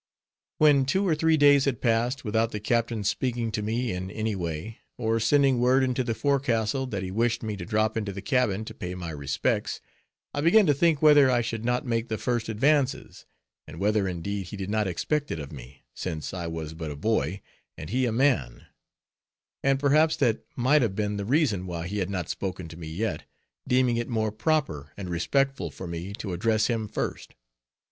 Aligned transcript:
When 0.57 0.85
two 0.87 1.07
or 1.07 1.13
three 1.13 1.37
days 1.37 1.65
had 1.65 1.79
passed 1.79 2.25
without 2.25 2.51
the 2.51 2.59
captain's 2.59 3.07
speaking 3.07 3.51
to 3.51 3.61
me 3.61 3.91
in 3.91 4.09
any 4.09 4.35
way, 4.35 4.79
or 4.97 5.19
sending 5.19 5.59
word 5.59 5.83
into 5.83 6.03
the 6.03 6.15
forecastle 6.15 6.87
that 6.87 7.03
he 7.03 7.11
wished 7.11 7.43
me 7.43 7.55
to 7.57 7.65
drop 7.65 7.95
into 7.95 8.11
the 8.11 8.23
cabin 8.23 8.65
to 8.65 8.73
pay 8.73 8.95
my 8.95 9.11
respects. 9.11 9.79
I 10.33 10.41
began 10.41 10.65
to 10.65 10.73
think 10.73 11.03
whether 11.03 11.29
I 11.29 11.41
should 11.41 11.63
not 11.63 11.85
make 11.85 12.07
the 12.07 12.17
first 12.17 12.49
advances, 12.49 13.27
and 13.67 13.79
whether 13.79 14.07
indeed 14.07 14.47
he 14.47 14.57
did 14.57 14.71
not 14.71 14.87
expect 14.87 15.29
it 15.29 15.37
of 15.39 15.51
me, 15.51 15.83
since 15.93 16.33
I 16.33 16.47
was 16.47 16.73
but 16.73 16.89
a 16.89 16.95
boy, 16.95 17.41
and 17.77 17.91
he 17.91 18.07
a 18.07 18.11
man; 18.11 18.65
and 19.61 19.79
perhaps 19.79 20.15
that 20.17 20.43
might 20.55 20.81
have 20.81 20.95
been 20.95 21.17
the 21.17 21.25
reason 21.25 21.67
why 21.67 21.85
he 21.85 21.99
had 21.99 22.09
not 22.09 22.27
spoken 22.27 22.67
to 22.69 22.75
me 22.75 22.87
yet, 22.87 23.25
deeming 23.67 23.97
it 23.97 24.09
more 24.09 24.31
proper 24.31 24.93
and 24.97 25.11
respectful 25.11 25.69
for 25.69 25.85
me 25.85 26.13
to 26.13 26.33
address 26.33 26.65
him 26.65 26.87
first. 26.87 27.35